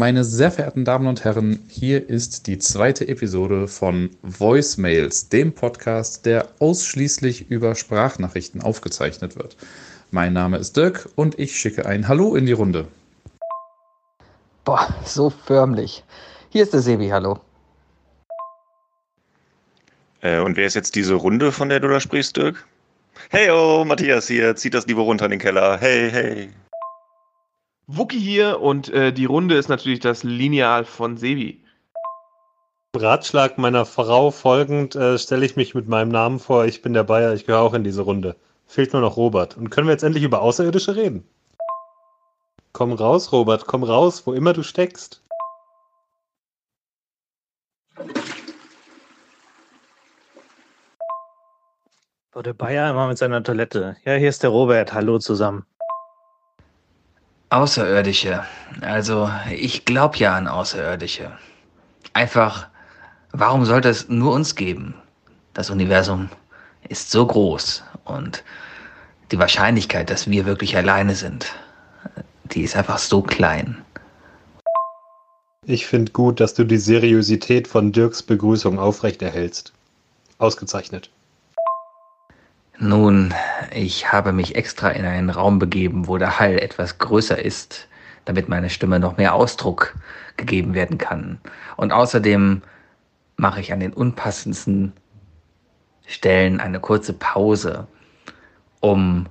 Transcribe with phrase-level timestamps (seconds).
[0.00, 6.24] Meine sehr verehrten Damen und Herren, hier ist die zweite Episode von Voicemails, dem Podcast,
[6.24, 9.58] der ausschließlich über Sprachnachrichten aufgezeichnet wird.
[10.10, 12.88] Mein Name ist Dirk und ich schicke ein Hallo in die Runde.
[14.64, 16.02] Boah, so förmlich.
[16.48, 17.38] Hier ist der Sebi, hallo.
[20.22, 22.66] Äh, und wer ist jetzt diese Runde, von der du da sprichst, Dirk?
[23.28, 25.76] Hey, oh, Matthias hier, zieht das Niveau runter in den Keller.
[25.78, 26.48] Hey, hey.
[27.92, 31.64] Wookie hier und äh, die Runde ist natürlich das Lineal von Sebi.
[32.94, 36.66] Ratschlag meiner Frau folgend äh, stelle ich mich mit meinem Namen vor.
[36.66, 38.36] Ich bin der Bayer, ich gehöre auch in diese Runde.
[38.68, 39.56] Fehlt nur noch Robert.
[39.56, 41.24] Und können wir jetzt endlich über Außerirdische reden?
[42.72, 45.24] Komm raus, Robert, komm raus, wo immer du steckst.
[52.36, 53.96] Oh, der Bayer immer mit seiner Toilette.
[54.04, 54.92] Ja, hier ist der Robert.
[54.92, 55.66] Hallo zusammen.
[57.50, 58.44] Außerirdische.
[58.80, 61.32] Also, ich glaube ja an Außerirdische.
[62.12, 62.68] Einfach,
[63.32, 64.94] warum sollte es nur uns geben?
[65.52, 66.28] Das Universum
[66.88, 68.44] ist so groß und
[69.32, 71.52] die Wahrscheinlichkeit, dass wir wirklich alleine sind,
[72.44, 73.82] die ist einfach so klein.
[75.66, 79.72] Ich finde gut, dass du die Seriosität von Dirks Begrüßung aufrechterhältst.
[80.38, 81.10] Ausgezeichnet.
[82.82, 83.34] Nun,
[83.74, 87.88] ich habe mich extra in einen Raum begeben, wo der Hall etwas größer ist,
[88.24, 89.94] damit meine Stimme noch mehr Ausdruck
[90.38, 91.38] gegeben werden kann.
[91.76, 92.62] Und außerdem
[93.36, 94.94] mache ich an den unpassendsten
[96.06, 97.86] Stellen eine kurze Pause,
[98.80, 99.26] um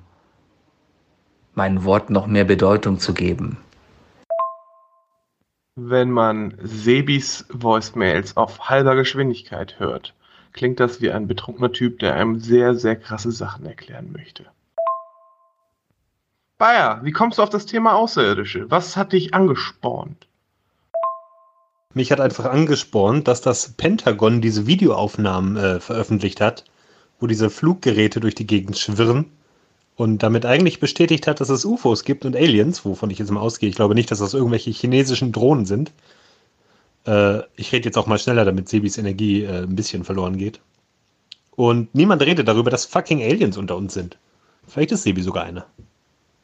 [1.55, 3.57] meinen Worten noch mehr Bedeutung zu geben.
[5.75, 10.13] Wenn man Sebis Voicemails auf halber Geschwindigkeit hört,
[10.53, 14.45] klingt das wie ein betrunkener Typ, der einem sehr, sehr krasse Sachen erklären möchte.
[16.57, 18.69] Bayer, wie kommst du auf das Thema Außerirdische?
[18.69, 20.27] Was hat dich angespornt?
[21.93, 26.65] Mich hat einfach angespornt, dass das Pentagon diese Videoaufnahmen äh, veröffentlicht hat,
[27.19, 29.31] wo diese Fluggeräte durch die Gegend schwirren
[29.95, 33.39] und damit eigentlich bestätigt hat, dass es UFOs gibt und Aliens, wovon ich jetzt mal
[33.39, 33.69] ausgehe.
[33.69, 35.91] Ich glaube nicht, dass das irgendwelche chinesischen Drohnen sind.
[37.05, 40.59] Äh, ich rede jetzt auch mal schneller, damit Sebis Energie äh, ein bisschen verloren geht.
[41.55, 44.17] Und niemand redet darüber, dass fucking Aliens unter uns sind.
[44.67, 45.65] Vielleicht ist Sebi sogar eine.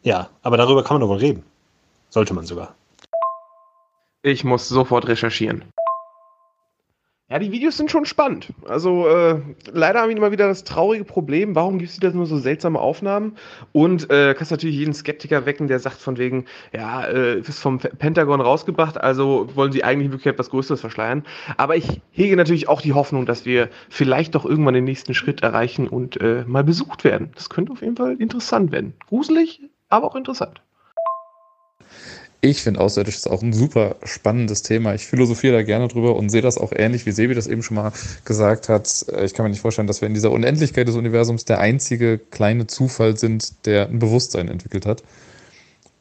[0.04, 1.44] Ja, aber darüber kann man doch wohl reden.
[2.10, 2.76] Sollte man sogar.
[4.24, 5.64] Ich muss sofort recherchieren.
[7.28, 8.54] Ja, die Videos sind schon spannend.
[8.68, 9.42] Also äh,
[9.72, 12.80] leider haben wir immer wieder das traurige Problem, warum gibt es wieder nur so seltsame
[12.80, 13.36] Aufnahmen?
[13.72, 17.80] Und äh, kannst natürlich jeden Skeptiker wecken, der sagt von wegen, ja, äh, ist vom
[17.80, 21.24] Pentagon rausgebracht, also wollen sie eigentlich wirklich etwas Größeres verschleiern.
[21.58, 25.42] Aber ich hege natürlich auch die Hoffnung, dass wir vielleicht doch irgendwann den nächsten Schritt
[25.42, 27.32] erreichen und äh, mal besucht werden.
[27.34, 28.94] Das könnte auf jeden Fall interessant werden.
[29.08, 30.62] Gruselig, aber auch interessant.
[32.46, 34.94] Ich finde Außerirdisch ist auch ein super spannendes Thema.
[34.94, 37.74] Ich philosophiere da gerne drüber und sehe das auch ähnlich, wie Sebi das eben schon
[37.74, 37.92] mal
[38.24, 39.04] gesagt hat.
[39.24, 42.68] Ich kann mir nicht vorstellen, dass wir in dieser Unendlichkeit des Universums der einzige kleine
[42.68, 45.02] Zufall sind, der ein Bewusstsein entwickelt hat.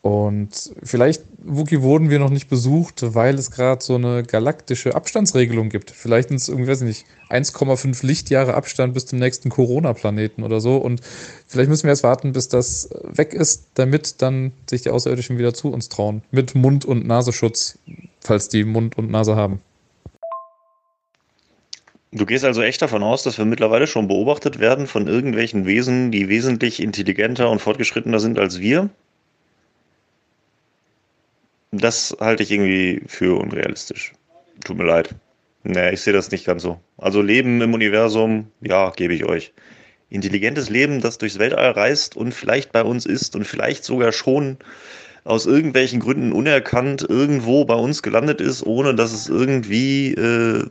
[0.04, 5.70] Und vielleicht, Wookie, wurden wir noch nicht besucht, weil es gerade so eine galaktische Abstandsregelung
[5.70, 5.90] gibt.
[5.90, 10.60] Vielleicht sind es irgendwie, weiß ich nicht, 1,5 Lichtjahre Abstand bis zum nächsten Corona-Planeten oder
[10.60, 10.76] so.
[10.76, 11.00] Und
[11.46, 15.54] vielleicht müssen wir erst warten, bis das weg ist, damit dann sich die Außerirdischen wieder
[15.54, 16.20] zu uns trauen.
[16.30, 17.78] Mit Mund- und Nasenschutz,
[18.20, 19.62] falls die Mund und Nase haben.
[22.12, 26.10] Du gehst also echt davon aus, dass wir mittlerweile schon beobachtet werden von irgendwelchen Wesen,
[26.10, 28.90] die wesentlich intelligenter und fortgeschrittener sind als wir?
[31.76, 34.12] Das halte ich irgendwie für unrealistisch.
[34.64, 35.14] Tut mir leid.
[35.64, 36.78] Nee, ich sehe das nicht ganz so.
[36.98, 39.52] Also Leben im Universum, ja, gebe ich euch.
[40.10, 44.58] Intelligentes Leben, das durchs Weltall reist und vielleicht bei uns ist und vielleicht sogar schon
[45.24, 50.64] aus irgendwelchen Gründen unerkannt irgendwo bei uns gelandet ist, ohne dass es irgendwie äh,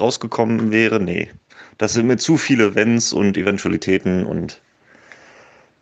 [0.00, 0.98] rausgekommen wäre.
[0.98, 1.30] Nee,
[1.78, 4.60] das sind mir zu viele Wenns und Eventualitäten und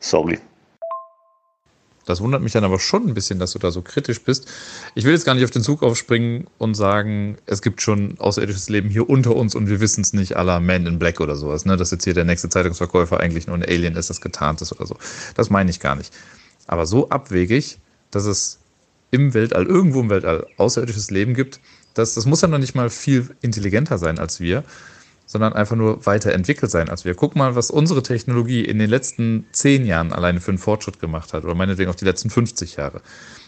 [0.00, 0.38] sorry.
[2.08, 4.48] Das wundert mich dann aber schon ein bisschen, dass du da so kritisch bist.
[4.94, 8.70] Ich will jetzt gar nicht auf den Zug aufspringen und sagen, es gibt schon außerirdisches
[8.70, 11.66] Leben hier unter uns und wir wissen es nicht aller Man in Black oder sowas,
[11.66, 11.76] ne?
[11.76, 14.86] Dass jetzt hier der nächste Zeitungsverkäufer eigentlich nur ein Alien ist, das getarnt ist oder
[14.86, 14.96] so.
[15.34, 16.14] Das meine ich gar nicht.
[16.66, 17.78] Aber so abwegig,
[18.10, 18.58] dass es
[19.10, 21.60] im Weltall, irgendwo im Weltall außerirdisches Leben gibt,
[21.92, 24.64] das, das muss ja noch nicht mal viel intelligenter sein als wir
[25.28, 27.14] sondern einfach nur weiterentwickelt sein als wir.
[27.14, 31.34] Guck mal, was unsere Technologie in den letzten zehn Jahren alleine für einen Fortschritt gemacht
[31.34, 33.02] hat oder meinetwegen auch die letzten 50 Jahre.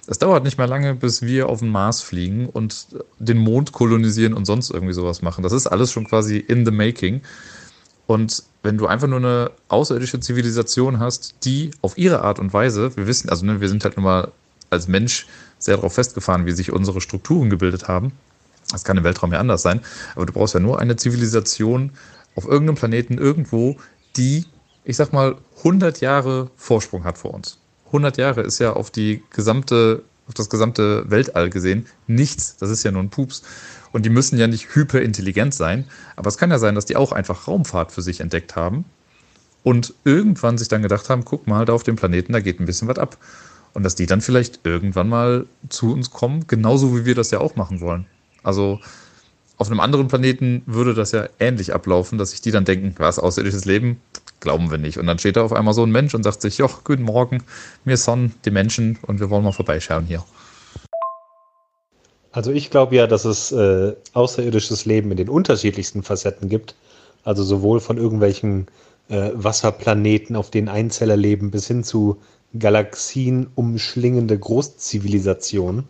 [0.06, 2.87] Es dauert nicht mehr lange, bis wir auf den Mars fliegen und
[3.19, 5.43] den Mond kolonisieren und sonst irgendwie sowas machen.
[5.43, 7.23] Das ist alles schon quasi in the making.
[8.06, 12.94] Und wenn du einfach nur eine außerirdische Zivilisation hast, die auf ihre Art und Weise,
[12.94, 14.32] wir wissen, also ne, wir sind halt nun mal
[14.69, 15.27] als Mensch
[15.59, 18.12] sehr darauf festgefahren, wie sich unsere Strukturen gebildet haben.
[18.72, 19.81] Das kann im Weltraum ja anders sein,
[20.14, 21.93] aber du brauchst ja nur eine Zivilisation
[22.37, 23.76] auf irgendeinem Planeten irgendwo,
[24.17, 24.46] die,
[24.84, 27.58] ich sag mal, 100 Jahre Vorsprung hat vor uns.
[27.87, 32.56] 100 Jahre ist ja auf die gesamte, auf das gesamte Weltall gesehen nichts.
[32.56, 33.43] Das ist ja nur ein Pups.
[33.93, 35.84] Und die müssen ja nicht hyperintelligent sein,
[36.14, 38.84] aber es kann ja sein, dass die auch einfach Raumfahrt für sich entdeckt haben
[39.64, 42.67] und irgendwann sich dann gedacht haben, guck mal, da auf dem Planeten, da geht ein
[42.67, 43.19] bisschen was ab.
[43.72, 47.40] Und dass die dann vielleicht irgendwann mal zu uns kommen, genauso wie wir das ja
[47.40, 48.06] auch machen wollen.
[48.43, 48.81] Also
[49.57, 53.19] auf einem anderen Planeten würde das ja ähnlich ablaufen, dass sich die dann denken, was,
[53.19, 54.01] außerirdisches Leben?
[54.41, 54.97] Glauben wir nicht.
[54.97, 57.43] Und dann steht da auf einmal so ein Mensch und sagt sich, joch, guten Morgen,
[57.85, 60.25] wir sind die Menschen und wir wollen mal vorbeischauen hier.
[62.33, 66.75] Also ich glaube ja, dass es äh, außerirdisches Leben in den unterschiedlichsten Facetten gibt.
[67.25, 68.67] Also sowohl von irgendwelchen
[69.11, 72.23] äh, Wasserplaneten, auf denen Einzeller leben, bis hin zu
[72.59, 75.85] Galaxien umschlingende Großzivilisationen.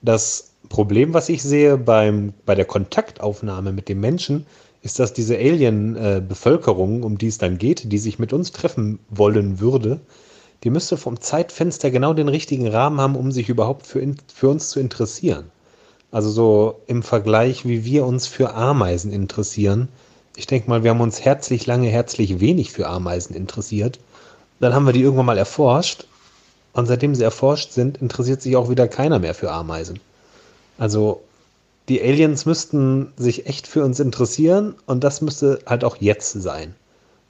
[0.00, 4.46] Das Problem, was ich sehe beim, bei der Kontaktaufnahme mit dem Menschen,
[4.82, 9.60] ist, dass diese Alien-Bevölkerung, um die es dann geht, die sich mit uns treffen wollen
[9.60, 10.00] würde,
[10.64, 14.48] die müsste vom Zeitfenster genau den richtigen Rahmen haben, um sich überhaupt für, in, für
[14.48, 15.50] uns zu interessieren.
[16.10, 19.88] Also so im Vergleich, wie wir uns für Ameisen interessieren.
[20.36, 23.98] Ich denke mal, wir haben uns herzlich lange, herzlich wenig für Ameisen interessiert.
[24.60, 26.06] Dann haben wir die irgendwann mal erforscht.
[26.74, 30.00] Und seitdem sie erforscht sind, interessiert sich auch wieder keiner mehr für Ameisen.
[30.82, 31.22] Also
[31.88, 36.74] die Aliens müssten sich echt für uns interessieren und das müsste halt auch jetzt sein.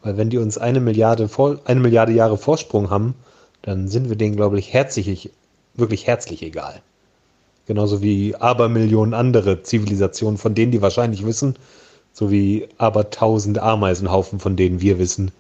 [0.02, 1.28] Weil wenn die uns eine Milliarde,
[1.66, 3.12] eine Milliarde Jahre Vorsprung haben,
[3.60, 5.28] dann sind wir denen, glaube ich, herzlich,
[5.74, 6.80] wirklich herzlich egal.
[7.66, 11.56] Genauso wie Abermillionen andere Zivilisationen, von denen die wahrscheinlich wissen,
[12.14, 15.30] sowie abertausend Ameisenhaufen, von denen wir wissen,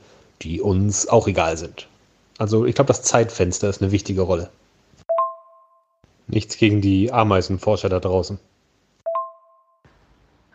[0.42, 1.88] die uns auch egal sind.
[2.36, 4.50] Also ich glaube, das Zeitfenster ist eine wichtige Rolle.
[6.26, 8.38] Nichts gegen die Ameisenforscher da draußen.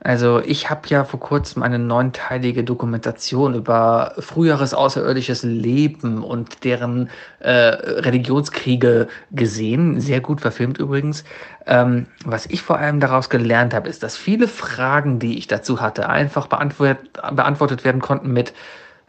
[0.07, 7.09] Also ich habe ja vor kurzem eine neunteilige Dokumentation über früheres außerirdisches Leben und deren
[7.39, 11.25] äh, Religionskriege gesehen, sehr gut verfilmt übrigens.
[11.65, 15.81] Ähm, was ich vor allem daraus gelernt habe, ist, dass viele Fragen, die ich dazu
[15.81, 16.99] hatte, einfach beantwort
[17.33, 18.51] beantwortet werden konnten mit,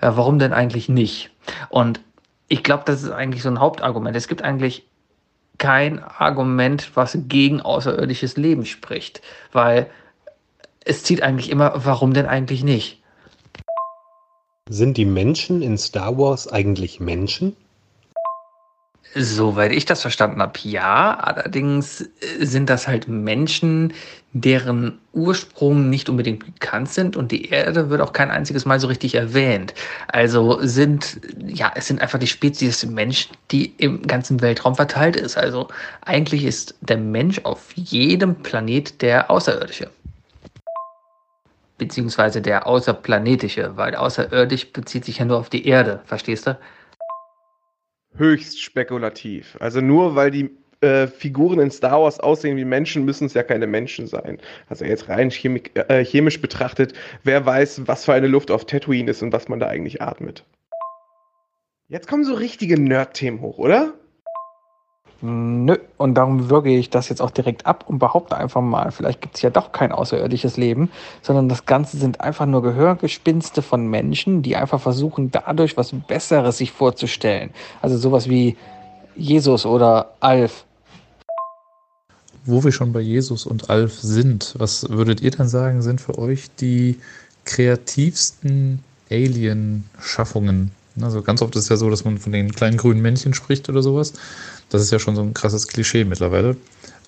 [0.01, 1.31] äh, warum denn eigentlich nicht?
[1.69, 2.01] Und
[2.49, 4.17] ich glaube, das ist eigentlich so ein Hauptargument.
[4.17, 4.89] Es gibt eigentlich
[5.59, 9.21] kein Argument, was gegen außerirdisches Leben spricht,
[9.53, 9.91] weil
[10.85, 13.03] es zieht eigentlich immer, warum denn eigentlich nicht?
[14.71, 17.57] Sind die Menschen in Star Wars eigentlich Menschen?
[19.15, 21.15] Soweit ich das verstanden habe, ja.
[21.15, 23.95] Allerdings äh, sind das halt Menschen,
[24.33, 28.87] deren Ursprung nicht unbedingt bekannt sind und die Erde wird auch kein einziges Mal so
[28.87, 29.73] richtig erwähnt.
[30.09, 35.39] Also sind, ja, es sind einfach die Spezies Mensch, die im ganzen Weltraum verteilt ist.
[35.39, 35.69] Also
[36.03, 39.91] eigentlich ist der Mensch auf jedem Planet der Außerirdische
[41.79, 46.59] beziehungsweise der außerplanetische, weil außerirdisch bezieht sich ja nur auf die Erde, verstehst du?
[48.19, 49.57] Höchst spekulativ.
[49.61, 50.51] Also nur weil die
[50.81, 54.39] äh, Figuren in Star Wars aussehen wie Menschen, müssen es ja keine Menschen sein.
[54.69, 56.93] Also jetzt rein chemik, äh, chemisch betrachtet,
[57.25, 60.45] wer weiß, was für eine Luft auf Tatooine ist und was man da eigentlich atmet.
[61.89, 63.95] Jetzt kommen so richtige Nerd-Themen hoch, oder?
[65.21, 69.21] Nö, und darum würge ich das jetzt auch direkt ab und behaupte einfach mal, vielleicht
[69.21, 70.91] gibt es ja doch kein außerirdisches Leben,
[71.23, 76.59] sondern das Ganze sind einfach nur Gehörgespinste von Menschen, die einfach versuchen, dadurch was Besseres
[76.59, 77.51] sich vorzustellen.
[77.83, 78.57] Also sowas wie
[79.17, 80.65] Jesus oder Alf.
[82.45, 86.17] Wo wir schon bei Jesus und Alf sind, was würdet ihr dann sagen, sind für
[86.17, 87.01] euch die
[87.45, 90.71] kreativsten Alien-Schaffungen?
[91.03, 93.69] Also ganz oft ist es ja so, dass man von den kleinen grünen Männchen spricht
[93.69, 94.15] oder sowas.
[94.71, 96.57] Das ist ja schon so ein krasses Klischee mittlerweile.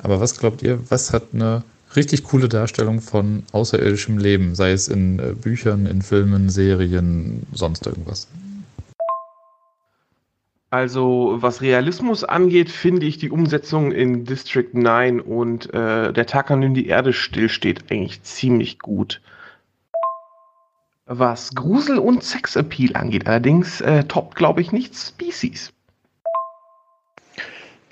[0.03, 1.63] Aber was glaubt ihr, was hat eine
[1.95, 7.87] richtig coole Darstellung von außerirdischem Leben, sei es in äh, Büchern, in Filmen, Serien, sonst
[7.87, 8.29] irgendwas?
[10.71, 16.53] Also, was Realismus angeht, finde ich die Umsetzung in District 9 und äh, der Tag,
[16.53, 19.21] an dem die Erde stillsteht, eigentlich ziemlich gut.
[21.07, 25.73] Was Grusel- und Sexappeal angeht, allerdings äh, toppt, glaube ich, nicht Species.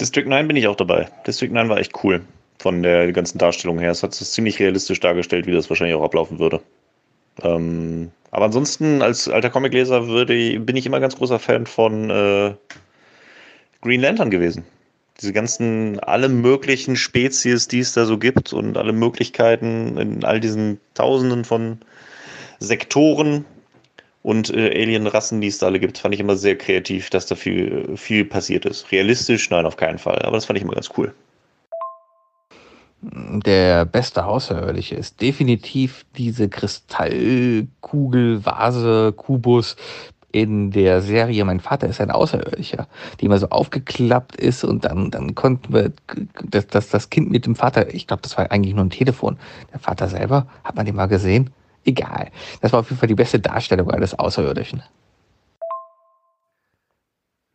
[0.00, 1.08] District 9 bin ich auch dabei.
[1.26, 2.20] District 9 war echt cool
[2.58, 3.90] von der ganzen Darstellung her.
[3.90, 6.60] Es hat es ziemlich realistisch dargestellt, wie das wahrscheinlich auch ablaufen würde.
[7.42, 12.54] Ähm, aber ansonsten, als alter Comicleser würde, bin ich immer ganz großer Fan von äh,
[13.80, 14.64] Green Lantern gewesen.
[15.20, 20.40] Diese ganzen, alle möglichen Spezies, die es da so gibt und alle Möglichkeiten in all
[20.40, 21.78] diesen Tausenden von
[22.60, 23.44] Sektoren,
[24.28, 27.34] und äh, Alien-Rassen, die es da alle gibt, fand ich immer sehr kreativ, dass da
[27.34, 28.92] viel, viel passiert ist.
[28.92, 30.18] Realistisch, nein, auf keinen Fall.
[30.18, 31.14] Aber das fand ich immer ganz cool.
[33.00, 39.76] Der beste Außerirdische ist definitiv diese Kristallkugel, Vase, Kubus
[40.30, 42.86] in der Serie Mein Vater ist ein Außerirdischer,
[43.18, 45.90] die immer so aufgeklappt ist und dann, dann konnten wir
[46.44, 49.38] das, das, das Kind mit dem Vater, ich glaube, das war eigentlich nur ein Telefon.
[49.72, 51.48] Der Vater selber, hat man den mal gesehen?
[51.84, 52.30] Egal.
[52.60, 54.82] Das war auf jeden Fall die beste Darstellung eines Außerirdischen.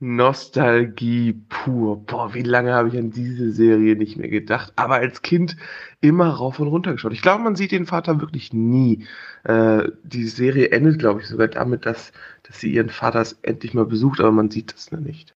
[0.03, 2.05] Nostalgie pur.
[2.05, 4.73] Boah, wie lange habe ich an diese Serie nicht mehr gedacht.
[4.75, 5.55] Aber als Kind
[6.01, 7.13] immer rauf und runter geschaut.
[7.13, 9.05] Ich glaube, man sieht den Vater wirklich nie.
[9.45, 12.11] Äh, die Serie endet, glaube ich, sogar damit, dass,
[12.43, 15.33] dass sie ihren Vater endlich mal besucht, aber man sieht das nicht.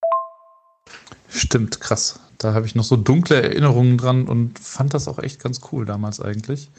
[1.30, 2.20] Stimmt, krass.
[2.38, 5.86] Da habe ich noch so dunkle Erinnerungen dran und fand das auch echt ganz cool
[5.86, 6.70] damals eigentlich.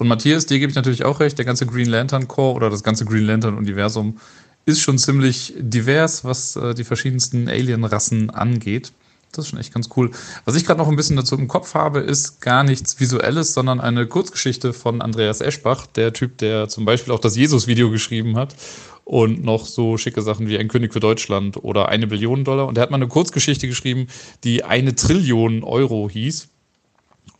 [0.00, 2.82] Und Matthias, dir gebe ich natürlich auch recht, der ganze Green Lantern Core oder das
[2.82, 4.16] ganze Green Lantern Universum
[4.64, 8.92] ist schon ziemlich divers, was äh, die verschiedensten Alien-Rassen angeht.
[9.30, 10.10] Das ist schon echt ganz cool.
[10.46, 13.78] Was ich gerade noch ein bisschen dazu im Kopf habe, ist gar nichts Visuelles, sondern
[13.78, 18.56] eine Kurzgeschichte von Andreas Eschbach, der Typ, der zum Beispiel auch das Jesus-Video geschrieben hat
[19.04, 22.68] und noch so schicke Sachen wie Ein König für Deutschland oder eine Billion Dollar.
[22.68, 24.06] Und er hat mal eine Kurzgeschichte geschrieben,
[24.44, 26.48] die eine Trillion Euro hieß.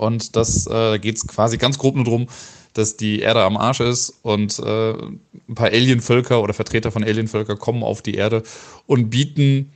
[0.01, 2.27] Und das äh, geht es quasi ganz grob nur darum,
[2.73, 7.57] dass die Erde am Arsch ist und äh, ein paar Alienvölker oder Vertreter von Alienvölker
[7.57, 8.43] kommen auf die Erde
[8.87, 9.73] und bieten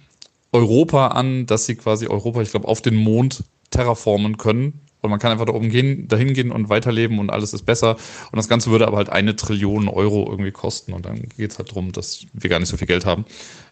[0.50, 4.80] Europa an, dass sie quasi Europa, ich glaube, auf den Mond terraformen können.
[5.04, 7.96] Und man kann einfach da oben gehen, dahin gehen und weiterleben und alles ist besser.
[8.32, 10.94] Und das Ganze würde aber halt eine Trillion Euro irgendwie kosten.
[10.94, 13.26] Und dann geht es halt darum, dass wir gar nicht so viel Geld haben.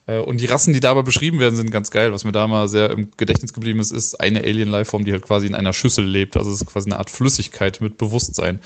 [0.07, 2.13] Äh, und die Rassen, die dabei beschrieben werden, sind ganz geil.
[2.13, 5.47] Was mir da mal sehr im Gedächtnis geblieben ist, ist eine Alien-Lifeform, die halt quasi
[5.47, 6.37] in einer Schüssel lebt.
[6.37, 8.61] Also es ist quasi eine Art Flüssigkeit mit Bewusstsein.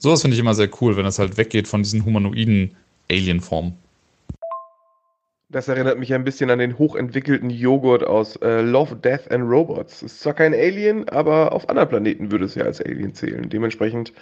[0.00, 2.74] Sowas finde ich immer sehr cool, wenn es halt weggeht von diesen humanoiden
[3.08, 3.74] Alien-Formen.
[5.52, 10.00] Das erinnert mich ein bisschen an den hochentwickelten Joghurt aus äh, Love, Death and Robots.
[10.00, 13.50] Ist zwar kein Alien, aber auf anderen Planeten würde es ja als Alien zählen.
[13.50, 14.12] Dementsprechend,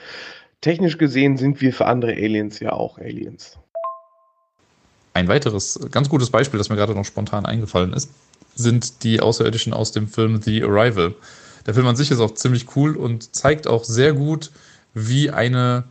[0.62, 3.58] technisch gesehen, sind wir für andere Aliens ja auch Aliens.
[5.12, 8.11] Ein weiteres ganz gutes Beispiel, das mir gerade noch spontan eingefallen ist,
[8.54, 11.14] sind die Außerirdischen aus dem Film The Arrival.
[11.66, 14.50] Der Film an sich ist auch ziemlich cool und zeigt auch sehr gut,
[14.94, 15.85] wie eine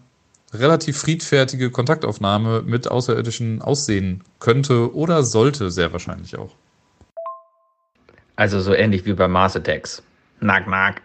[0.53, 6.55] relativ friedfertige Kontaktaufnahme mit Außerirdischen aussehen könnte oder sollte, sehr wahrscheinlich auch.
[8.35, 10.01] Also so ähnlich wie bei Mars Attacks.
[10.39, 11.01] Nack, nack.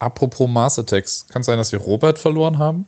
[0.00, 2.86] Apropos Mars Attacks, kann es sein, dass wir Robert verloren haben?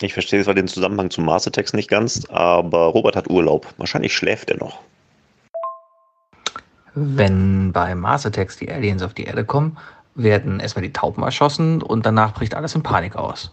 [0.00, 3.72] Ich verstehe zwar den Zusammenhang zu Mars Attacks nicht ganz, aber Robert hat Urlaub.
[3.76, 4.80] Wahrscheinlich schläft er noch.
[6.94, 9.78] Wenn bei Mars Attacks die Aliens auf die Erde kommen,
[10.14, 13.50] werden erstmal die Tauben erschossen und danach bricht alles in Panik aus.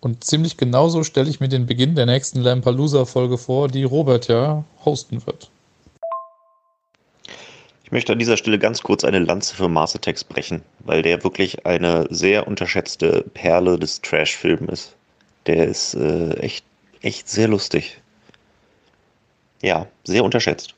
[0.00, 4.64] Und ziemlich genauso stelle ich mir den Beginn der nächsten Lampalooza-Folge vor, die Robert ja
[4.84, 5.50] hosten wird.
[7.84, 11.22] Ich möchte an dieser Stelle ganz kurz eine Lanze für Mars Attacks brechen, weil der
[11.24, 14.96] wirklich eine sehr unterschätzte Perle des Trash-Films ist.
[15.46, 16.64] Der ist äh, echt,
[17.02, 18.00] echt sehr lustig.
[19.60, 20.74] Ja, sehr unterschätzt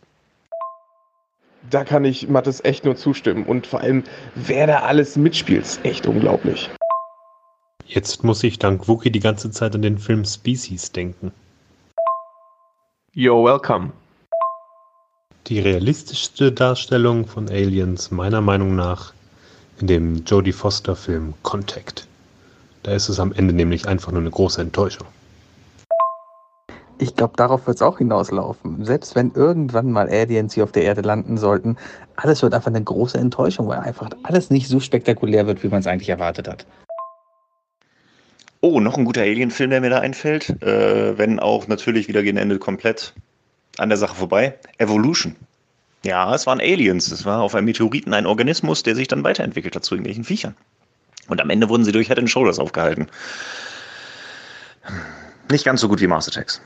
[1.71, 3.45] da kann ich Mattes echt nur zustimmen.
[3.45, 4.05] Und vor allem,
[4.35, 6.71] wer da alles mitspielt, ist echt unglaublich.
[7.87, 11.33] Jetzt muss ich dank Wookie die ganze Zeit an den Film Species denken.
[13.15, 13.93] You're welcome.
[15.49, 19.13] Die realistischste Darstellung von Aliens meiner Meinung nach
[19.81, 22.07] in dem Jodie Foster Film Contact.
[22.85, 25.07] Da ist es am Ende nämlich einfach nur eine große Enttäuschung.
[27.03, 28.85] Ich glaube, darauf wird es auch hinauslaufen.
[28.85, 31.77] Selbst wenn irgendwann mal Aliens hier auf der Erde landen sollten,
[32.15, 35.81] alles wird einfach eine große Enttäuschung, weil einfach alles nicht so spektakulär wird, wie man
[35.81, 36.65] es eigentlich erwartet hat.
[38.61, 40.63] Oh, noch ein guter Alien-Film, der mir da einfällt.
[40.63, 43.15] Äh, wenn auch natürlich wieder gegen Ende komplett
[43.79, 44.57] an der Sache vorbei.
[44.79, 45.35] Evolution.
[46.05, 47.11] Ja, es waren Aliens.
[47.11, 50.55] Es war auf einem Meteoriten ein Organismus, der sich dann weiterentwickelt hat zu irgendwelchen Viechern.
[51.27, 53.09] Und am Ende wurden sie durch Head and Shoulders aufgehalten.
[55.51, 56.63] Nicht ganz so gut wie Mars Attacks.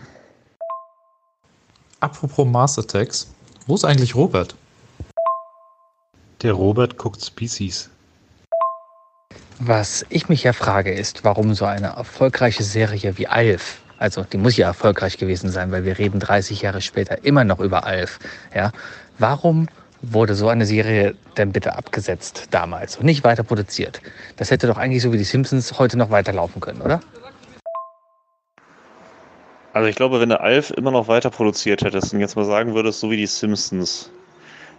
[2.00, 3.26] Apropos Mars Attacks,
[3.67, 4.55] wo ist eigentlich Robert?
[6.43, 7.88] Der Robert guckt Species.
[9.61, 14.37] Was ich mich ja frage, ist, warum so eine erfolgreiche Serie wie Alf, also die
[14.37, 18.19] muss ja erfolgreich gewesen sein, weil wir reden 30 Jahre später immer noch über Alf,
[18.55, 18.73] ja,
[19.19, 19.67] warum
[20.03, 24.03] wurde so eine Serie denn bitte abgesetzt damals und nicht weiter produziert?
[24.37, 27.00] Das hätte doch eigentlich so wie die Simpsons heute noch weiterlaufen können, oder?
[29.76, 32.75] Also ich glaube, wenn der Alf immer noch weiter produziert hättest und jetzt mal sagen
[32.75, 34.11] würdest, so wie die Simpsons,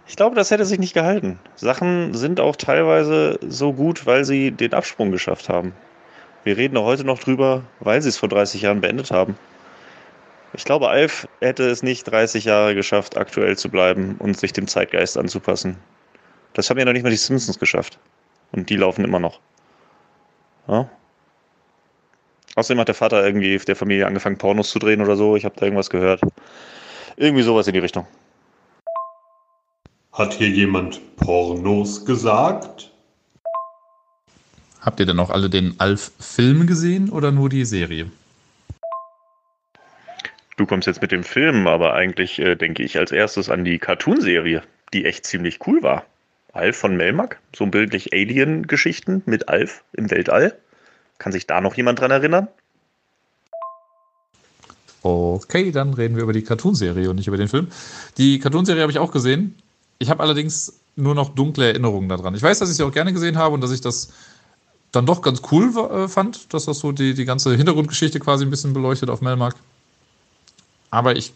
[0.08, 1.38] ich glaube, das hätte sich nicht gehalten.
[1.54, 5.72] Sachen sind auch teilweise so gut, weil sie den Absprung geschafft haben.
[6.42, 9.38] Wir reden auch heute noch drüber, weil sie es vor 30 Jahren beendet haben.
[10.52, 14.66] Ich glaube, Alf hätte es nicht 30 Jahre geschafft, aktuell zu bleiben und sich dem
[14.66, 15.76] Zeitgeist anzupassen.
[16.54, 18.00] Das haben ja noch nicht mal die Simpsons geschafft.
[18.50, 19.38] Und die laufen immer noch.
[20.66, 20.90] Ja?
[22.58, 25.36] Außerdem hat der Vater irgendwie der Familie angefangen, Pornos zu drehen oder so.
[25.36, 26.20] Ich habe da irgendwas gehört.
[27.16, 28.04] Irgendwie sowas in die Richtung.
[30.12, 32.90] Hat hier jemand Pornos gesagt?
[34.80, 38.10] Habt ihr denn auch alle den Alf-Film gesehen oder nur die Serie?
[40.56, 43.78] Du kommst jetzt mit dem Film, aber eigentlich äh, denke ich als erstes an die
[43.78, 44.62] Cartoonserie,
[44.92, 46.04] die echt ziemlich cool war.
[46.52, 50.58] Alf von Melmac, so bildlich Alien-Geschichten mit Alf im Weltall.
[51.18, 52.48] Kann sich da noch jemand dran erinnern?
[55.02, 57.68] Okay, dann reden wir über die Cartoonserie und nicht über den Film.
[58.16, 59.54] Die Cartoonserie habe ich auch gesehen.
[59.98, 62.34] Ich habe allerdings nur noch dunkle Erinnerungen daran.
[62.34, 64.12] Ich weiß, dass ich sie auch gerne gesehen habe und dass ich das
[64.92, 68.50] dann doch ganz cool äh, fand, dass das so die, die ganze Hintergrundgeschichte quasi ein
[68.50, 69.54] bisschen beleuchtet auf Melmark.
[70.90, 71.32] Aber ich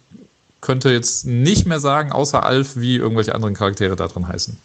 [0.61, 4.57] könnte jetzt nicht mehr sagen, außer Alf, wie irgendwelche anderen Charaktere da drin heißen.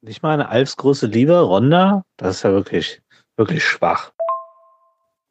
[0.00, 2.04] Nicht mal eine Alfs große Liebe, Ronda?
[2.16, 3.02] Das ist ja wirklich,
[3.36, 4.12] wirklich schwach.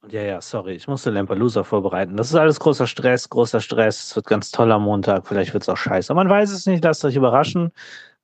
[0.10, 2.16] Ja, ja, sorry, ich musste Lampalooza vorbereiten.
[2.16, 4.04] Das ist alles großer Stress, großer Stress.
[4.04, 5.28] Es wird ganz toll am Montag.
[5.28, 6.14] Vielleicht wird es auch scheiße.
[6.14, 7.72] Man weiß es nicht, lasst euch überraschen.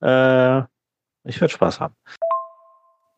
[0.00, 0.60] Äh,
[1.24, 1.96] ich werde Spaß haben.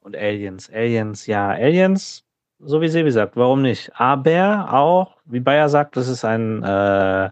[0.01, 2.25] Und Aliens, Aliens, ja, Aliens,
[2.59, 3.91] so wie Sebi sagt, warum nicht?
[3.99, 7.31] Aber auch, wie Bayer sagt, das ist ein, äh,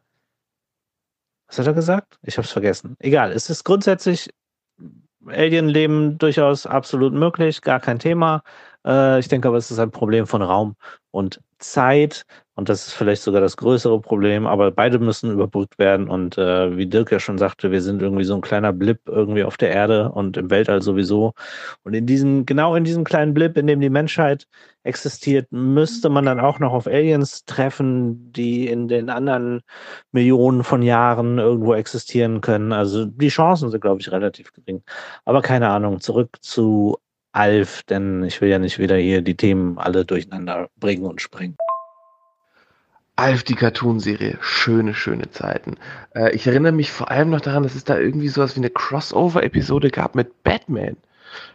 [1.47, 2.19] was hat er gesagt?
[2.23, 2.97] Ich habe es vergessen.
[2.99, 4.31] Egal, es ist grundsätzlich
[5.27, 8.43] Alien-Leben durchaus absolut möglich, gar kein Thema.
[8.87, 10.77] Äh, ich denke aber, es ist ein Problem von Raum
[11.11, 12.25] und Zeit.
[12.55, 16.09] Und das ist vielleicht sogar das größere Problem, aber beide müssen überbrückt werden.
[16.09, 19.45] Und äh, wie Dirk ja schon sagte, wir sind irgendwie so ein kleiner Blip irgendwie
[19.45, 21.33] auf der Erde und im Weltall sowieso.
[21.83, 24.47] Und in diesem, genau in diesem kleinen Blip, in dem die Menschheit
[24.83, 29.63] existiert, müsste man dann auch noch auf Aliens treffen, die in den anderen
[30.13, 32.73] Millionen von Jahren irgendwo existieren können.
[32.73, 34.83] Also die Chancen sind, glaube ich, relativ gering.
[35.25, 36.99] Aber keine Ahnung, zurück zu
[37.33, 41.57] Alf, denn ich will ja nicht wieder hier die Themen alle durcheinander bringen und springen.
[43.17, 45.77] Alf, die Cartoonserie, schöne, schöne Zeiten.
[46.15, 48.71] Äh, ich erinnere mich vor allem noch daran, dass es da irgendwie sowas wie eine
[48.71, 50.97] Crossover-Episode gab mit Batman.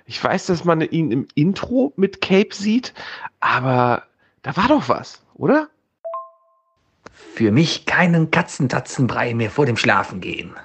[0.05, 2.93] Ich weiß, dass man ihn im Intro mit Cape sieht,
[3.39, 4.03] aber
[4.43, 5.69] da war doch was, oder?
[7.11, 10.55] Für mich keinen Katzentatzenbrei mehr vor dem Schlafengehen.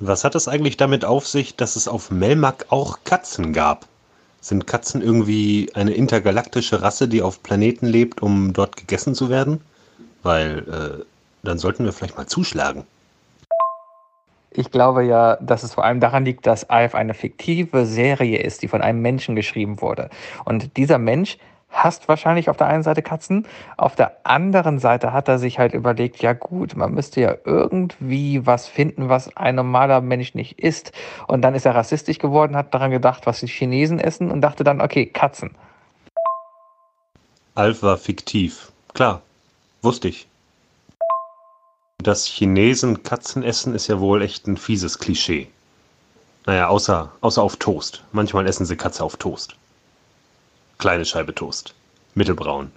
[0.00, 3.86] Was hat es eigentlich damit auf sich, dass es auf Melmac auch Katzen gab?
[4.40, 9.60] Sind Katzen irgendwie eine intergalaktische Rasse, die auf Planeten lebt, um dort gegessen zu werden?
[10.22, 11.04] Weil äh,
[11.42, 12.84] dann sollten wir vielleicht mal zuschlagen.
[14.52, 18.62] Ich glaube ja, dass es vor allem daran liegt, dass Alf eine fiktive Serie ist,
[18.62, 20.10] die von einem Menschen geschrieben wurde.
[20.44, 21.38] Und dieser Mensch
[21.70, 23.46] hasst wahrscheinlich auf der einen Seite Katzen.
[23.76, 28.46] Auf der anderen Seite hat er sich halt überlegt, ja gut, man müsste ja irgendwie
[28.46, 30.92] was finden, was ein normaler Mensch nicht isst.
[31.26, 34.64] Und dann ist er rassistisch geworden, hat daran gedacht, was die Chinesen essen und dachte
[34.64, 35.50] dann, okay, Katzen.
[37.54, 38.72] Alf war fiktiv.
[38.94, 39.22] Klar,
[39.82, 40.26] wusste ich.
[41.98, 45.48] Dass Chinesen Katzen essen, ist ja wohl echt ein fieses Klischee.
[46.46, 48.04] Naja, außer, außer auf Toast.
[48.12, 49.56] Manchmal essen sie Katze auf Toast.
[50.78, 51.74] Kleine Scheibe Toast.
[52.14, 52.70] Mittelbraun.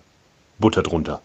[0.58, 1.22] Butter drunter.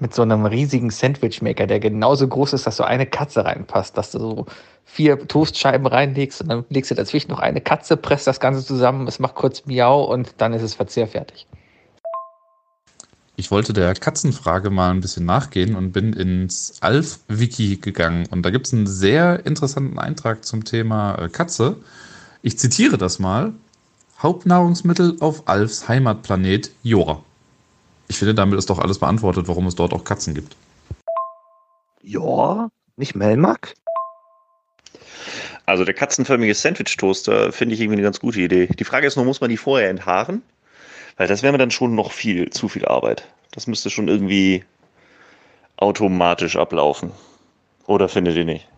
[0.00, 4.10] Mit so einem riesigen Sandwichmaker, der genauso groß ist, dass so eine Katze reinpasst, dass
[4.10, 4.46] du so
[4.84, 9.06] vier Toastscheiben reinlegst und dann legst du dazwischen noch eine Katze, presst das Ganze zusammen,
[9.06, 11.46] es macht kurz Miau und dann ist es verzehrfertig.
[13.36, 18.26] Ich wollte der Katzenfrage mal ein bisschen nachgehen und bin ins Alf-Wiki gegangen.
[18.32, 21.76] Und da gibt es einen sehr interessanten Eintrag zum Thema äh, Katze.
[22.42, 23.52] Ich zitiere das mal.
[24.22, 27.22] Hauptnahrungsmittel auf Alfs Heimatplanet Jora.
[28.08, 30.56] Ich finde, damit ist doch alles beantwortet, warum es dort auch Katzen gibt.
[32.02, 33.74] Ja, nicht Melmac?
[35.66, 38.68] Also der katzenförmige Sandwich-Toaster finde ich irgendwie eine ganz gute Idee.
[38.68, 40.42] Die Frage ist nur, muss man die vorher enthaaren?
[41.16, 43.26] Weil das wäre mir dann schon noch viel, zu viel Arbeit.
[43.52, 44.64] Das müsste schon irgendwie
[45.76, 47.10] automatisch ablaufen.
[47.86, 48.68] Oder findet ihr nicht?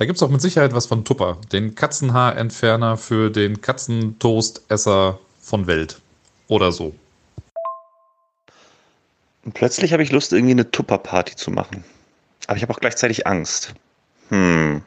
[0.00, 5.66] Da gibt es auch mit Sicherheit was von Tupper, den Katzenhaarentferner für den Katzentoastesser von
[5.66, 6.00] Welt.
[6.48, 6.94] Oder so.
[9.44, 11.84] Und plötzlich habe ich Lust, irgendwie eine Tupper-Party zu machen.
[12.46, 13.74] Aber ich habe auch gleichzeitig Angst.
[14.30, 14.80] Hm.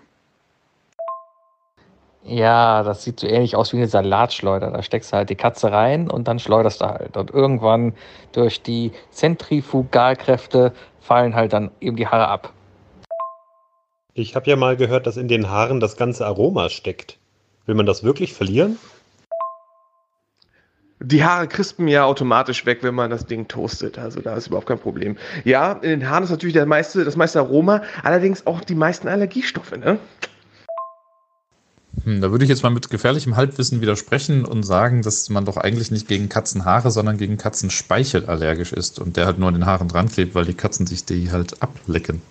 [2.24, 4.72] Ja, das sieht so ähnlich aus wie eine Salatschleuder.
[4.72, 7.18] Da steckst du halt die Katze rein und dann schleuderst du halt.
[7.18, 7.94] Und irgendwann
[8.32, 12.52] durch die Zentrifugalkräfte fallen halt dann eben die Haare ab.
[14.16, 17.18] Ich habe ja mal gehört, dass in den Haaren das ganze Aroma steckt.
[17.66, 18.78] Will man das wirklich verlieren?
[21.00, 23.98] Die Haare krispen ja automatisch weg, wenn man das Ding toastet.
[23.98, 25.18] Also da ist überhaupt kein Problem.
[25.46, 29.08] Ja, in den Haaren ist natürlich der meiste, das meiste Aroma, allerdings auch die meisten
[29.08, 29.98] Allergiestoffe, ne?
[32.04, 35.58] Hm, da würde ich jetzt mal mit gefährlichem Halbwissen widersprechen und sagen, dass man doch
[35.58, 39.66] eigentlich nicht gegen Katzenhaare, sondern gegen Katzenspeichel allergisch ist und der halt nur an den
[39.66, 42.22] Haaren dran klebt, weil die Katzen sich die halt ablecken.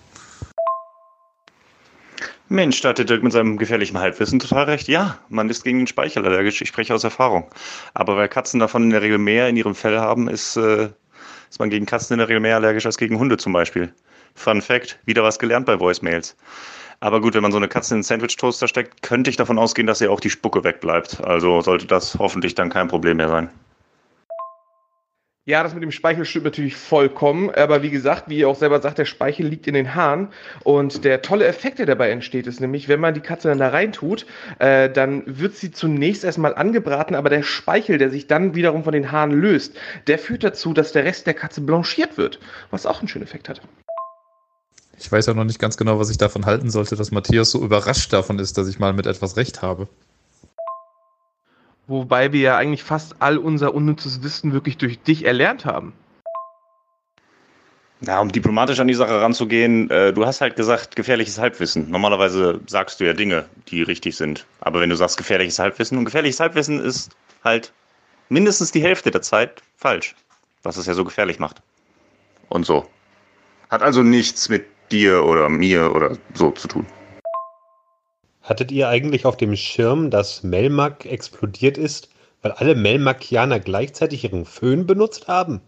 [2.53, 4.87] Mensch, da hat der Dirk mit seinem gefährlichen Halbwissen total recht.
[4.88, 6.61] Ja, man ist gegen den Speichel allergisch.
[6.62, 7.51] Ich spreche aus Erfahrung.
[7.95, 10.91] Aber weil Katzen davon in der Regel mehr in ihrem Fell haben, ist, äh,
[11.51, 13.93] ist man gegen Katzen in der Regel mehr allergisch als gegen Hunde zum Beispiel.
[14.35, 16.37] Fun Fact, wieder was gelernt bei Voicemails.
[17.01, 19.87] Aber gut, wenn man so eine Katze in den Sandwich-Toaster steckt, könnte ich davon ausgehen,
[19.87, 21.23] dass ihr auch die Spucke wegbleibt.
[21.25, 23.51] Also sollte das hoffentlich dann kein Problem mehr sein.
[25.44, 27.50] Ja, das mit dem Speichel stimmt natürlich vollkommen.
[27.50, 30.28] Aber wie gesagt, wie ihr auch selber sagt, der Speichel liegt in den Haaren.
[30.62, 33.70] Und der tolle Effekt, der dabei entsteht, ist nämlich, wenn man die Katze dann da
[33.70, 34.24] reintut,
[34.61, 38.92] äh, dann wird sie zunächst erstmal angebraten, aber der Speichel, der sich dann wiederum von
[38.92, 39.74] den Haaren löst,
[40.07, 42.38] der führt dazu, dass der Rest der Katze blanchiert wird.
[42.70, 43.61] Was auch einen schönen Effekt hat.
[44.96, 47.61] Ich weiß ja noch nicht ganz genau, was ich davon halten sollte, dass Matthias so
[47.64, 49.88] überrascht davon ist, dass ich mal mit etwas recht habe.
[51.92, 55.92] Wobei wir ja eigentlich fast all unser unnützes Wissen wirklich durch dich erlernt haben.
[58.00, 61.90] Ja, um diplomatisch an die Sache ranzugehen, äh, du hast halt gesagt, gefährliches Halbwissen.
[61.90, 64.46] Normalerweise sagst du ja Dinge, die richtig sind.
[64.61, 67.74] Aber wenn du sagst gefährliches Halbwissen, und gefährliches Halbwissen ist halt
[68.31, 70.14] mindestens die Hälfte der Zeit falsch.
[70.62, 71.61] Was es ja so gefährlich macht.
[72.48, 72.87] Und so.
[73.68, 76.87] Hat also nichts mit dir oder mir oder so zu tun.
[78.53, 82.11] Hattet ihr eigentlich auf dem Schirm, dass Melmac explodiert ist,
[82.43, 85.62] weil alle Melmacianer gleichzeitig ihren Föhn benutzt haben?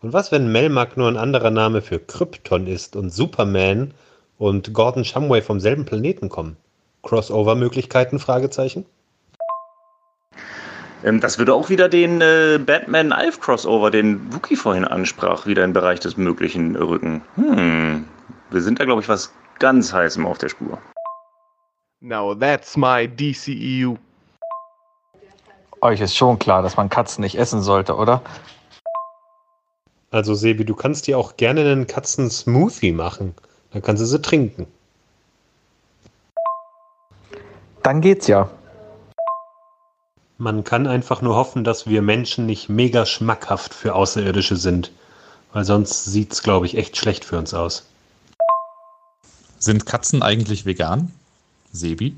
[0.00, 3.92] Und was, wenn Melmac nur ein anderer Name für Krypton ist und Superman
[4.38, 6.56] und Gordon Shumway vom selben Planeten kommen?
[7.02, 8.18] Crossover-Möglichkeiten?
[8.18, 8.86] Fragezeichen.
[11.04, 16.00] Ähm, das würde auch wieder den äh, Batman-Alf-Crossover, den Wookie vorhin ansprach, wieder im Bereich
[16.00, 17.20] des Möglichen rücken.
[17.34, 18.06] Hm,
[18.50, 20.78] wir sind da, glaube ich, was ganz Heißem auf der Spur.
[22.04, 23.96] Now that's my DCEU.
[25.80, 28.22] Euch ist schon klar, dass man Katzen nicht essen sollte, oder?
[30.10, 33.36] Also Sebi, du kannst dir auch gerne einen Katzen-Smoothie machen.
[33.70, 34.66] Dann kannst du sie trinken.
[37.84, 38.50] Dann geht's ja.
[40.38, 44.90] Man kann einfach nur hoffen, dass wir Menschen nicht mega schmackhaft für Außerirdische sind.
[45.52, 47.86] Weil sonst sieht's, glaube ich, echt schlecht für uns aus.
[49.60, 51.12] Sind Katzen eigentlich vegan?
[51.72, 52.14] Sebi?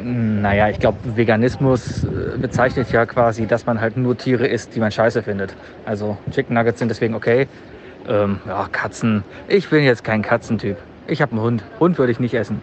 [0.00, 4.80] Naja, ich glaube, Veganismus äh, bezeichnet ja quasi, dass man halt nur Tiere isst, die
[4.80, 5.54] man scheiße findet.
[5.84, 7.48] Also Chicken Nuggets sind deswegen okay.
[8.06, 9.24] Ähm, ja, Katzen.
[9.48, 10.76] Ich bin jetzt kein Katzentyp.
[11.08, 11.64] Ich habe einen Hund.
[11.80, 12.60] Hund würde ich nicht essen.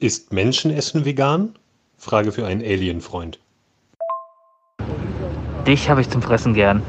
[0.00, 1.54] Ist Menschenessen vegan?
[1.96, 3.38] Frage für einen Alien-Freund.
[5.66, 6.82] Dich habe ich zum Fressen gern.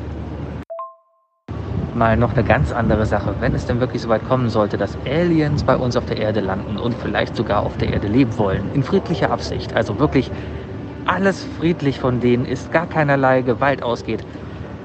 [2.00, 3.36] Mal noch eine ganz andere Sache.
[3.42, 6.40] Wenn es denn wirklich so weit kommen sollte, dass Aliens bei uns auf der Erde
[6.40, 10.32] landen und vielleicht sogar auf der Erde leben wollen, in friedlicher Absicht, also wirklich
[11.04, 14.24] alles friedlich von denen ist, gar keinerlei Gewalt ausgeht.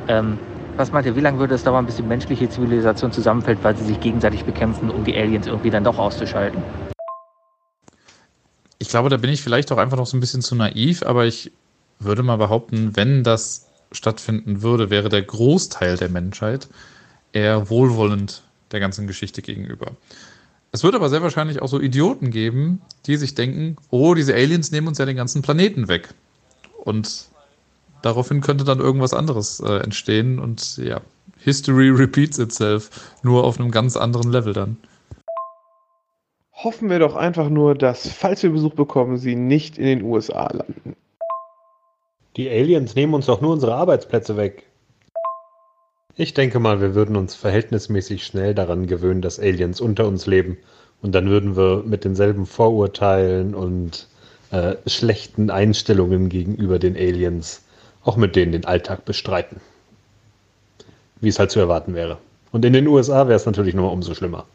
[0.09, 0.41] Ähm,
[0.77, 3.85] was meint ihr, wie lange würde es dauern, bis die menschliche Zivilisation zusammenfällt, weil sie
[3.85, 6.65] sich gegenseitig bekämpfen, um die Aliens irgendwie dann doch auszuschalten?
[8.81, 11.27] Ich glaube, da bin ich vielleicht auch einfach noch so ein bisschen zu naiv, aber
[11.27, 11.53] ich
[12.01, 16.67] würde mal behaupten, wenn das stattfinden würde, wäre der Großteil der Menschheit
[17.35, 18.43] eher wohlwollend
[18.73, 19.93] der ganzen Geschichte gegenüber.
[20.73, 24.73] Es wird aber sehr wahrscheinlich auch so Idioten geben, die sich denken, oh, diese Aliens
[24.73, 26.09] nehmen uns ja den ganzen Planeten weg.
[26.83, 27.27] Und
[28.03, 31.01] daraufhin könnte dann irgendwas anderes äh, entstehen und ja,
[31.39, 34.77] History repeats itself, nur auf einem ganz anderen Level dann.
[36.53, 40.51] Hoffen wir doch einfach nur, dass, falls wir Besuch bekommen, sie nicht in den USA
[40.53, 40.97] landen.
[42.37, 44.65] Die Aliens nehmen uns doch nur unsere Arbeitsplätze weg.
[46.17, 50.57] Ich denke mal, wir würden uns verhältnismäßig schnell daran gewöhnen, dass Aliens unter uns leben.
[51.03, 54.09] Und dann würden wir mit denselben Vorurteilen und
[54.53, 57.63] äh, schlechten Einstellungen gegenüber den Aliens
[58.05, 59.61] auch mit denen den Alltag bestreiten.
[61.21, 62.19] Wie es halt zu erwarten wäre.
[62.53, 64.47] Und in den USA wäre es natürlich nochmal umso schlimmer.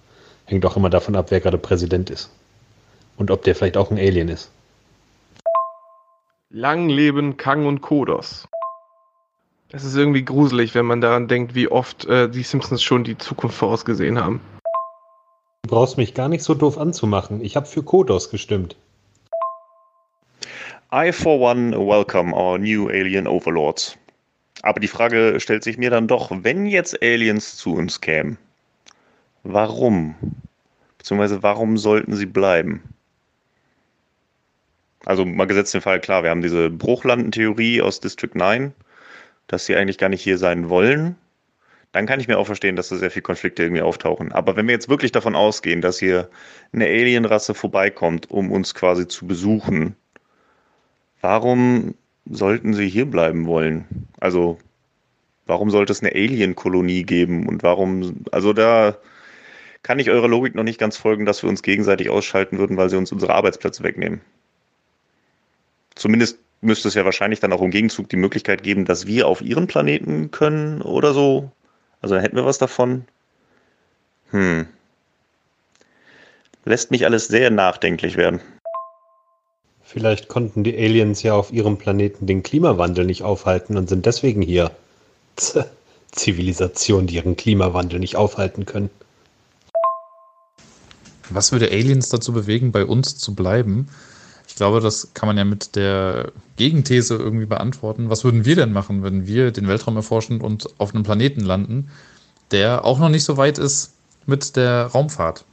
[0.45, 2.31] Hängt auch immer davon ab, wer gerade Präsident ist.
[3.17, 4.49] Und ob der vielleicht auch ein Alien ist.
[6.51, 8.47] Lang leben Kang und Kodos.
[9.71, 13.19] Es ist irgendwie gruselig, wenn man daran denkt, wie oft äh, die Simpsons schon die
[13.19, 14.41] Zukunft vorausgesehen haben.
[15.61, 17.43] Du brauchst mich gar nicht so doof anzumachen.
[17.43, 18.75] Ich habe für Kodos gestimmt.
[20.91, 23.95] I for one welcome our new alien overlords.
[24.63, 28.39] Aber die Frage stellt sich mir dann doch, wenn jetzt Aliens zu uns kämen,
[29.43, 30.15] warum?
[30.97, 32.81] Beziehungsweise warum sollten sie bleiben?
[35.05, 38.73] Also mal gesetzt den Fall, klar, wir haben diese Bruchlandentheorie aus District 9,
[39.49, 41.17] dass sie eigentlich gar nicht hier sein wollen.
[41.91, 44.31] Dann kann ich mir auch verstehen, dass da sehr viele Konflikte irgendwie auftauchen.
[44.31, 46.29] Aber wenn wir jetzt wirklich davon ausgehen, dass hier
[46.71, 49.95] eine Alienrasse vorbeikommt, um uns quasi zu besuchen,
[51.19, 51.95] warum
[52.29, 54.07] sollten sie hier bleiben wollen?
[54.19, 54.59] Also,
[55.47, 57.47] warum sollte es eine Alien-Kolonie geben?
[57.47, 58.95] Und warum, also da
[59.81, 62.91] kann ich eurer Logik noch nicht ganz folgen, dass wir uns gegenseitig ausschalten würden, weil
[62.91, 64.21] sie uns unsere Arbeitsplätze wegnehmen.
[65.95, 69.41] Zumindest müsste es ja wahrscheinlich dann auch im Gegenzug die Möglichkeit geben, dass wir auf
[69.41, 71.51] ihren Planeten können oder so.
[72.01, 73.05] Also dann hätten wir was davon.
[74.31, 74.67] Hm.
[76.65, 78.41] Lässt mich alles sehr nachdenklich werden.
[79.83, 84.41] Vielleicht konnten die Aliens ja auf ihrem Planeten den Klimawandel nicht aufhalten und sind deswegen
[84.41, 84.71] hier.
[85.35, 85.65] Z
[86.11, 88.89] Zivilisation, die ihren Klimawandel nicht aufhalten können.
[91.29, 93.87] Was würde Aliens dazu bewegen, bei uns zu bleiben?
[94.59, 98.09] Ich glaube, das kann man ja mit der Gegenthese irgendwie beantworten.
[98.09, 101.89] Was würden wir denn machen, wenn wir den Weltraum erforschen und auf einem Planeten landen,
[102.51, 103.93] der auch noch nicht so weit ist
[104.25, 105.45] mit der Raumfahrt?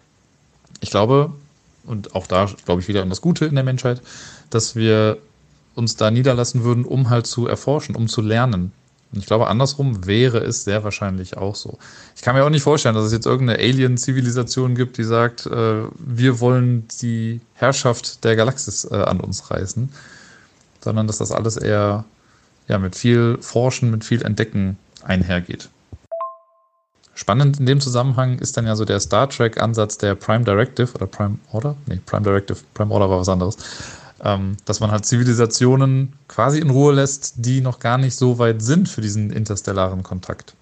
[0.81, 1.31] Ich glaube,
[1.85, 4.03] und auch da glaube ich wieder an das Gute in der Menschheit,
[4.51, 5.19] dass wir
[5.77, 8.73] uns da niederlassen würden, um halt zu erforschen, um zu lernen.
[9.13, 11.79] Und ich glaube, andersrum wäre es sehr wahrscheinlich auch so.
[12.17, 15.83] Ich kann mir auch nicht vorstellen, dass es jetzt irgendeine Alien-Zivilisation gibt, die sagt, äh,
[15.99, 19.91] wir wollen die Herrschaft der Galaxis äh, an uns reißen,
[20.81, 22.05] sondern dass das alles eher
[22.69, 25.69] ja, mit viel Forschen, mit viel Entdecken einhergeht.
[27.15, 31.07] Spannend in dem Zusammenhang ist dann ja so der Star Trek-Ansatz der Prime Directive oder
[31.07, 31.77] Prime Order?
[31.87, 33.57] Nee, Prime Directive, Prime Order war was anderes
[34.23, 38.63] ähm, dass man halt Zivilisationen quasi in Ruhe lässt, die noch gar nicht so weit
[38.63, 40.55] sind für diesen interstellaren Kontakt.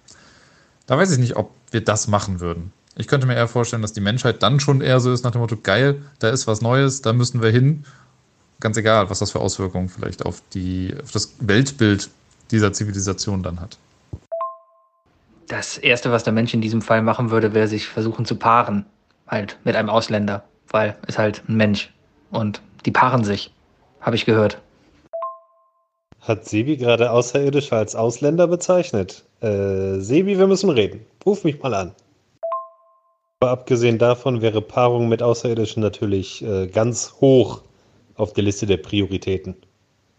[0.86, 2.72] Da weiß ich nicht, ob wir das machen würden.
[2.96, 5.40] Ich könnte mir eher vorstellen, dass die Menschheit dann schon eher so ist nach dem
[5.40, 7.84] Motto, geil, da ist was Neues, da müssen wir hin.
[8.60, 12.08] Ganz egal, was das für Auswirkungen vielleicht auf, die, auf das Weltbild
[12.50, 13.78] dieser Zivilisation dann hat.
[15.48, 18.86] Das Erste, was der Mensch in diesem Fall machen würde, wäre sich versuchen zu paaren.
[19.26, 20.44] Halt mit einem Ausländer.
[20.68, 21.92] Weil ist halt ein Mensch.
[22.30, 23.51] Und die paaren sich,
[24.01, 24.61] habe ich gehört.
[26.20, 29.25] Hat Sebi gerade Außerirdische als Ausländer bezeichnet?
[29.40, 31.05] Äh, Sebi, wir müssen reden.
[31.25, 31.94] Ruf mich mal an.
[33.40, 37.61] Aber abgesehen davon wäre Paarung mit Außerirdischen natürlich äh, ganz hoch
[38.14, 39.55] auf der Liste der Prioritäten.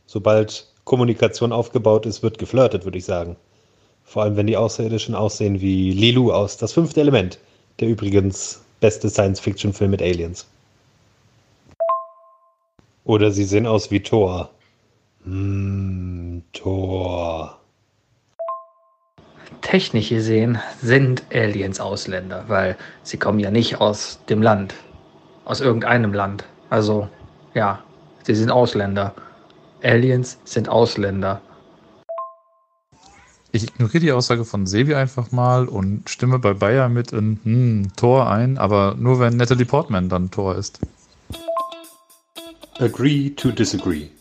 [0.06, 3.36] Sobald Kommunikation aufgebaut ist, wird geflirtet, würde ich sagen.
[4.04, 7.40] Vor allem, wenn die Außerirdischen aussehen wie Lilu aus Das fünfte Element,
[7.80, 10.46] der übrigens beste Science-Fiction-Film mit Aliens.
[13.06, 14.50] Oder sie sehen aus wie Thor.
[15.24, 17.60] Hm, Thor.
[19.62, 24.74] Technisch gesehen sind Aliens Ausländer, weil sie kommen ja nicht aus dem Land,
[25.46, 26.46] aus irgendeinem Land.
[26.70, 27.08] Also
[27.54, 27.80] ja,
[28.24, 29.14] sie sind Ausländer.
[29.84, 31.42] Aliens sind Ausländer.
[33.52, 37.92] Ich ignoriere die Aussage von Sebi einfach mal und stimme bei Bayer mit in hm,
[37.96, 40.80] Tor ein, aber nur wenn Natalie Portman dann Tor ist.
[42.80, 44.12] Agree to disagree.